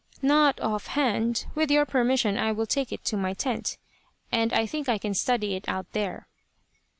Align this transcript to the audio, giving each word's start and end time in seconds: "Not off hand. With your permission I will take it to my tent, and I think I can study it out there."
"Not 0.23 0.59
off 0.61 0.87
hand. 0.87 1.45
With 1.53 1.69
your 1.69 1.85
permission 1.85 2.35
I 2.35 2.53
will 2.53 2.65
take 2.65 2.91
it 2.91 3.05
to 3.05 3.15
my 3.17 3.35
tent, 3.35 3.77
and 4.31 4.51
I 4.51 4.65
think 4.65 4.89
I 4.89 4.97
can 4.97 5.13
study 5.13 5.53
it 5.53 5.69
out 5.69 5.91
there." 5.91 6.27